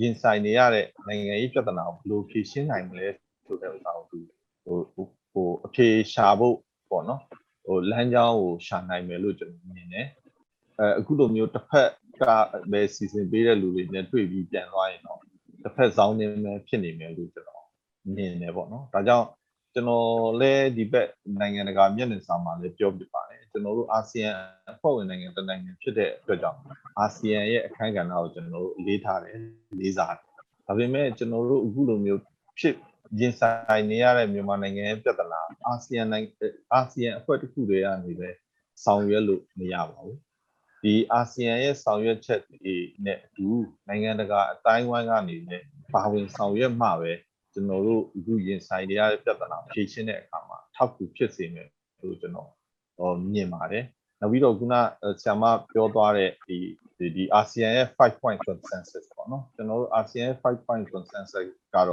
[0.00, 3.06] ရင်ဆိုင်နေရတဲ့နိုင်ငံရေးပြဿနာကိုဘယ်လိုဖြေရှင်းနိုင်မလဲ
[3.46, 4.18] ဆိုတဲ့ဥစ္စာကိုသူ
[4.64, 6.56] ဟိုဟိုအဖြေရှာဖို့
[6.90, 7.22] ပေါ့နော်
[7.64, 10.06] ဟိုလမ်းကြောင်းကိုရှာနိုင်မယ်လို့ကျွန်တော်မြင်တယ်
[10.78, 11.90] အဲအခုလိုမျိုးတစ်ဖက်
[12.22, 12.24] က
[12.72, 15.20] ပဲစီစဉ်ပေးတဲ့လူတွေနဲ့တွေ့ပြီးပြန်သွားရင်တော့
[15.62, 17.59] တစ်ဖက်ဆောင်နေမယ်ဖြစ်နေမယ်လို့ကျွန်တော်
[18.14, 19.26] မြင်တယ်ပေါ့နော်ဒါကြောင့်
[19.74, 20.08] ကျွန်တော်
[20.40, 21.08] လည်းဒီဘက်
[21.40, 24.30] နိုင်ငံတကာမျက်နှာစာမှာလည်းပြောပြပါတယ်ကျွန်တော်တို့အာဆီယံ
[24.72, 26.58] အဖွဲ့ဝင်နိုင်ငံတစ်နိုင်ငံဖြစ်တဲ့အတွက်ကြောင့်
[26.98, 29.36] အာဆီယံရဲ့အခန်းကဏ္ဍကိုကျွန်တော်တို့လေးထားတယ်
[29.78, 30.28] လေးစားတယ်
[30.66, 32.22] ဒါပေမဲ့ကျွန်တော်တို့အခုလိုမျိုး
[32.58, 32.74] ဖြစ်
[33.20, 38.28] ရင်ဆိုင်နေရတဲ့မြန်မာနိုင်ငံရဲ့ပြဿနာအာဆီယံနိုင်ငံအာဆီယံအဖွဲ့တစ်ခုတည်းကနေပဲ
[38.84, 40.18] ဆောင်ရွက်လို့မရပါဘူး
[40.82, 43.48] ဒီအာဆီယံရဲ့ဆောင်ရွက်ချက်တွေနဲ့အတူ
[43.88, 47.12] နိုင်ငံတကာအတိုင်းအဝိုင်းကနေလည်းပါဝင်ဆောင်ရွက်မှပဲ
[47.52, 51.68] ကျွန်တော်တို့အခုရင်ဆိုင်နေရတဲ့ပြဿနာဖြေရှင်းတဲ့အခါမှာထောက်ကူဖြစ်စေမယ်
[52.00, 52.48] လို့ကျွန်တော်
[52.98, 53.84] ဟောမြင်ပါတယ်
[54.20, 54.74] နောက်ပြီးတော့ခုန
[55.22, 56.58] ဆ iam မပြောသွားတဲ့ဒီ
[56.98, 61.86] ဒီဒီအာဆီယံရဲ့5 point consensus ပေါ့နော်ကျွန်တော်တို့အာဆီယံရဲ့5 point consensus ကတော့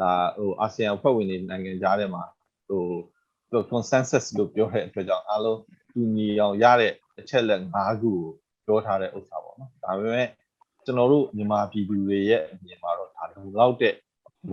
[0.00, 2.24] ဒါဟိုအာဆီယံအဖွဲ့ဝင်တွေနိုင်ငံကြားထဲမှာ
[2.68, 5.60] ဟို consensus လို့ပြောတဲ့အတွက်ကြောင့်အားလုံး
[5.92, 8.18] တူညီအောင်ရတဲ့အချက်လက်၅ခုကို
[8.66, 10.28] ပြောထားတဲ့ဥစ္စာပေါ့နော်ဒါပေမဲ့
[10.84, 13.94] ကျွန်တော်တို့မြန်မာပြည်သူတွေရဲ့အမြင်မှာတော့ဒါလုံလောက်တဲ့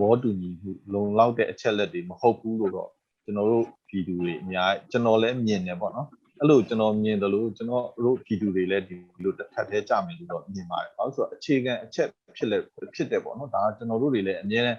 [0.06, 2.90] ောတူညီမှုလုံလောက်တဲ့အချက်လက်တွေမဟုတ်ဘူးလို့တော့
[3.24, 6.08] ကျွန်တော်တို့ပြည်သူတွေအများကျွန်တော်လည်းမြင်တယ်ပေါ့နော်
[6.40, 12.62] အဲ့လိုကျွန်တော်မြင်တယ်လို့ကျွန်တော်တို့ပြည်သူတွေလည်းဒီလိုတစ်ထပ်သေးကြမယ်လို့တော့မြင်ပါတယ်။ဘာလို့ဆိုတော့အခြေခံအချက်ဖြစ်လက်
[12.94, 14.76] ဖြစ်တယ်ပေါ့နော်ဒါကကျွန်တော်တို့တွေလည်းအများနဲ့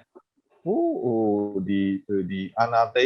[0.64, 1.20] ဟိုဟို
[1.68, 1.82] ဒီ
[2.32, 3.06] ဒီအာနာသိ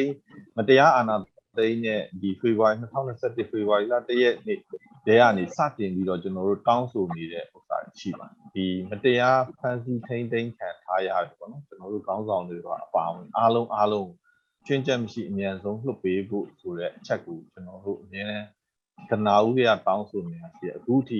[0.57, 1.15] မတရားအာနာ
[1.57, 4.59] သိန်းနဲ့ဒီဖေဖော်ဝါရီ2021ဖေဖော်ဝါရီလ1ရက်နေ့
[5.05, 14.09] တည်းကနေစတင်ပြီးတော့ကျွန်တော်တို့တောင်းဆိုနေတဲ့ဥစ္စာရှိပါတယ်ဒီမတရားဖန်ဆီးထိန်းသိမ်းခံထားရတယ်ပေါ့နော်ကျွန်တော်တို့ခေါင်းဆောင်တွေကအပါအဝင်အားလုံးအားလုံး
[14.67, 18.43] ချွင်းချက်မရှိအမြန်ဆုံးလွှတ်ပေးဖို့ဆိုတဲ့အချက်ကိုကျွန်တော်တို့အများနဲ့
[19.11, 21.19] ကနာဦးရတောင်းဆိုနေတာရှိတယ်အခုထိ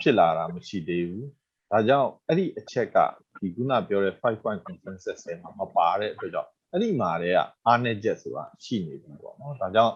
[0.00, 1.28] ဖြစ်လာတာမရှိသေးဘူး
[1.70, 2.96] ဒါကြောင့်အဲ့ဒီအချက်က
[3.40, 9.94] ဒီခုနပြောတဲ့5 point consensus ထဲမှာမပါတဲ့အတွက်ကြောင့်အဲ့ဒီမှာတည်းကအားနည်းချက်ဆိုတာရှိနေပြီပေါ့နော်ဒါကြောင့်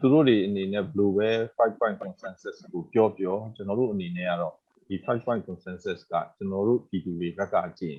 [0.00, 4.54] သူတို့တွေအနေနဲ့ဘယ်လိုပဲ5 point consensus ကိုပြောပြောကျွန်တော်တို့အနေနဲ့ကတော့
[4.88, 7.98] ဒီ5 point consensus ကကျွန်တော်တို့ပြည်သူတွေဘက်ကကြည့်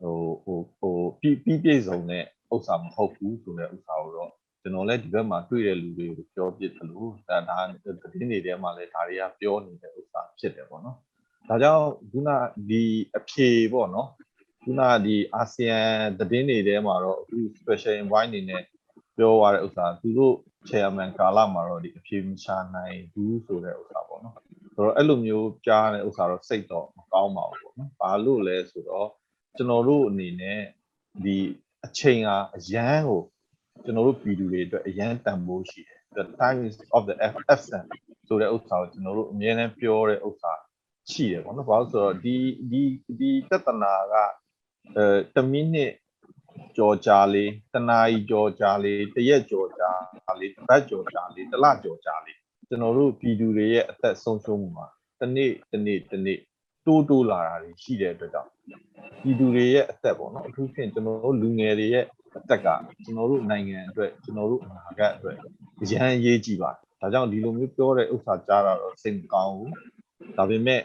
[0.00, 2.24] ဟိုဟိုဟိုပြပြပြည့်စုံတဲ့
[2.54, 4.30] ဥစ္စာမဟုတ်ဘူးဆိုတဲ့ဥစ္စာကိုတော့
[4.62, 10.96] ကျွန်တော်လည်းဒီဘက်မှာတွေ့တဲ့လူတွေကိုပြောပြတယ်လို့ဒါဒါသတင်းတွေထဲမှာလည်းဒါတွေကပြောနေတဲ့ဥစ္စာဖြစ်တယ်ပေါ့နော်
[11.48, 12.30] ဒါကြောင့်ခုန
[12.70, 12.82] ဒီ
[13.16, 14.08] အဖြေပေါ့နော်
[14.62, 15.80] ခုနဒီအာဆီယံ
[16.18, 18.62] သတင်းတွေထဲမှာတော့အခု special envoy အနေနဲ့
[19.16, 20.34] ပြောသွားတဲ့ဥစ္စာသူတို့
[20.68, 24.34] chairman ကာလမှာတော့ဒီအဖြေမချနိုင်ဘူးဆိုတဲ့ဥစ္စာပေါ့နော်
[24.74, 29.08] ဆိုတော့အဲ့လိုမျိုးကြားတဲ့ဥစ္စာတော့စိတ်တော့မကောင်းပါဘူးပေါ့နော်ဘာလို့လဲဆိုတော့
[29.56, 30.60] ကျွန်တော်တို့အနေနဲ့
[31.24, 31.36] ဒီ
[31.84, 33.22] အချိန်ဟာအရန်ကို
[33.84, 37.66] ကျွန်တော်တို့ပြည်သူတွေအတွက်အရန်တန်ဖိုးရှိတယ် the time is of the essence
[38.28, 40.52] ဆိုတဲ့ဥစ္စာကိုကျွန်တော်တို့အမြဲတမ်းပြောတဲ့ဥစ္စာ
[41.10, 42.36] ရှိတယ်ပေါ့နော်ဘာလို့ဆိုတော့ဒီ
[42.70, 42.82] ဒီ
[43.18, 44.14] ဒီတသနာက
[44.96, 45.92] အဲတစ်မိနစ်
[46.76, 49.90] ကြော်ကြာလေးတနာရီကြော်ကြာလေးတရက်ကြော်ကြာ
[50.40, 52.38] လေးတစ်ပတ်ကြော်ကြာလေးတစ်လကြော်ကြာလေး
[52.68, 54.86] ကျွန်တော်တို့ပြည်သူတွေရဲ့အသက်ဆုံးရှုံးမှုမှာ
[55.20, 56.38] တစ်နေ့တစ်နေ့တစ်နေ့
[56.86, 58.50] တိုးတိုးလာတာတွေရှိတဲ့အတွက်ကြောင့်
[59.22, 62.04] ပြည်သူတွေရဲ့အသက်ပေါ့နော်အထူးဖြင့်ကျွန်တော်တို့လူငယ်တွေရဲ့
[62.36, 62.68] အသက်က
[63.04, 65.36] ကျွန်တော်တို့နိုင်ငံအတွက်ကျွန်တော်တို့အနာဂတ်အတွက်
[65.82, 69.70] အရန်အရေးကြီးပါတယ်ဒါကြောင့်ဒီလိုမျိုးပြောတဲ့ဥစ္စာကြားတာတော့စိတ်မကောင်းဘူး
[70.36, 70.80] ဒါပေမဲ့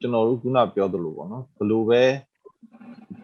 [0.00, 2.02] ကျွန်တော်တို့ခုနပြောသလိုပေါ့နော်ဘလို့ပဲ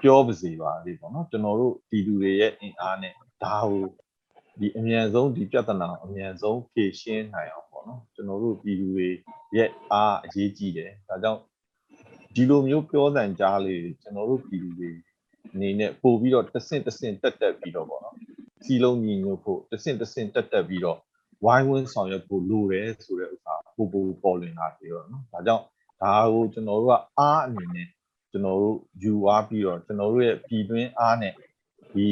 [0.00, 3.12] ပြောပါစေပါလေပေါ့နော်ကျွန်တော်တို့ပြည်သူတွေရဲ့အင်အားနဲ့
[3.44, 3.84] ဒါကို
[4.60, 9.08] ဒီအမြန်ဆုံးဒီပြဿနာကိုအမြန်ဆုံးဖြေရှင်းနိုင်အောင်ပေါ့နော်ကျွန်တော်တို့ပြည်သူတွေ
[9.56, 11.40] ရဲ့အားအရေးကြီးတယ်ဒါကြောင့်
[12.34, 14.90] ဒီလိုမျိုးပြောတဲ့ကြားလေးကျွန်တော်တို့ပြည်သူတွေ
[15.54, 18.16] အနေနဲ့ပို့ပြီးတော့တဆင့်တဆင့်တက်တက်ပြီးတော့ပေါ့နော်
[18.64, 20.98] စီလုံးညီညွတ်ဖို့တဆင့်တဆင့်တက်တက်ပြီးတော့
[21.44, 25.64] ဝိုင်းဝန်းဆောင်ရွက်ဖို့လိုတယ်ဆိုတဲ့ဥစ္စာပို့ပို့ပေါ်လွင်လာပြီတော့နော်ဒါကြောင့်
[26.02, 27.88] ဒါကိုကျွန်တော်တို့ကအားအနေနဲ့
[28.36, 31.34] ကျွန်တော်တို့ယူသွားပြီးတော့ကျွန်တော်တို့ရဲ့ပြည်တွင်းအားနဲ့
[31.94, 32.08] ဒီ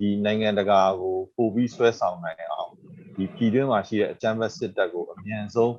[0.00, 2.72] ဒီနိုင်ငံတကာကိုပို့ပြီးဆွဲဆောင်နိုင်အောင်
[3.16, 5.74] ဒီပြည်တွင်းမှာရှိတဲ့အကြမ်းဖက်စစ်တပ်ကိုအမြန်ဆုံး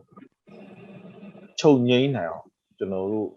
[1.59, 2.47] ချုပ်ငိမ့်နိုင်အောင်
[2.77, 3.29] ကျွန်တော်တို့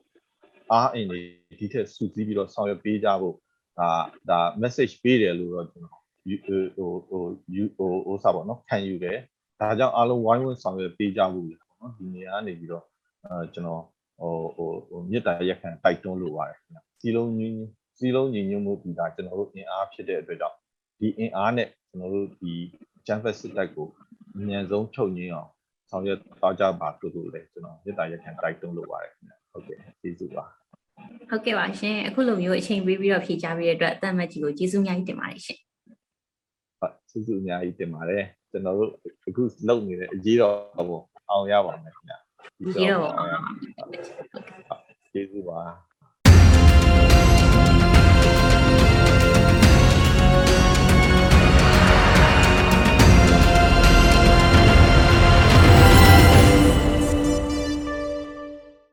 [0.73, 1.21] အားအင်တွေ
[1.61, 3.37] ဒီထက်စုစည်းပြီးတော့ဆောင်ရွက်ပေးကြဖို့
[3.79, 3.91] ဒါ
[4.31, 7.23] ဒါ message ပေးတယ်လို့တော့ကျွန်တော်ယူဟိုဟို
[7.55, 9.19] ယူဟိုဟိုစားပါတော့ခံယူတယ်
[9.61, 12.85] ဒါကြောင့်အားလုံးဝိုင်းဝန်းဆောင်ရွက်ပေးကြဖို့လေပေါ့နော်ဒီနေရာကနေပြီးတော့
[13.25, 13.83] အဲကျွန်တော်
[14.23, 17.49] ဟိုဟိုဟိုမြေတားရက်ခံတိုက်တွန်းလိုပါတယ်ခင်ဗျစီလုံးညီ
[17.99, 20.57] စီလုံးညီညွတ်မှုဒီကကျွန်တော်တို့အင်အားဖြစ်တဲ့အတွက်ကြောင့်
[21.01, 22.53] ဒီအင်အားနဲ့ကျွန်တော်တို့ဒီ
[23.07, 23.89] ချမ်ဖက်စစ်တပ်ကို
[24.37, 25.51] အမြန်ဆုံးချုပ်ငင်းအောင်
[25.91, 30.45] ဆောင်ရွက်သွားကြပါလို့လို့လေကျွန်တော်မြေတားရက်ခံတိုက်တွန်းလိုပါတယ်ခင်ဗျဟုတ်ကဲ့ကျေးဇူးပါ
[31.31, 35.59] ဟုတ်ကဲ့ပါရှင်အခုလိုမျိုးအချိန်ပေးပြီးတော့ဖြေချပေးတဲ့အတွက်အသက်အမတ်ကြီးကိုကျေးဇူးအများကြီးတင်ပါတယ်ရှင်
[36.81, 38.91] ဟုတ်ကျေးဇူးအများကြီးတင်ပါတယ်ကျွန်တော်တို့
[39.29, 40.99] အခုလုပ်နေတဲ့အရေးတော်ပုံ
[41.31, 42.15] အောင်ရပါမယ်ခင်ဗျ
[42.75, 43.11] ဒီတော့
[45.13, 45.61] ကျေးဇူးပါ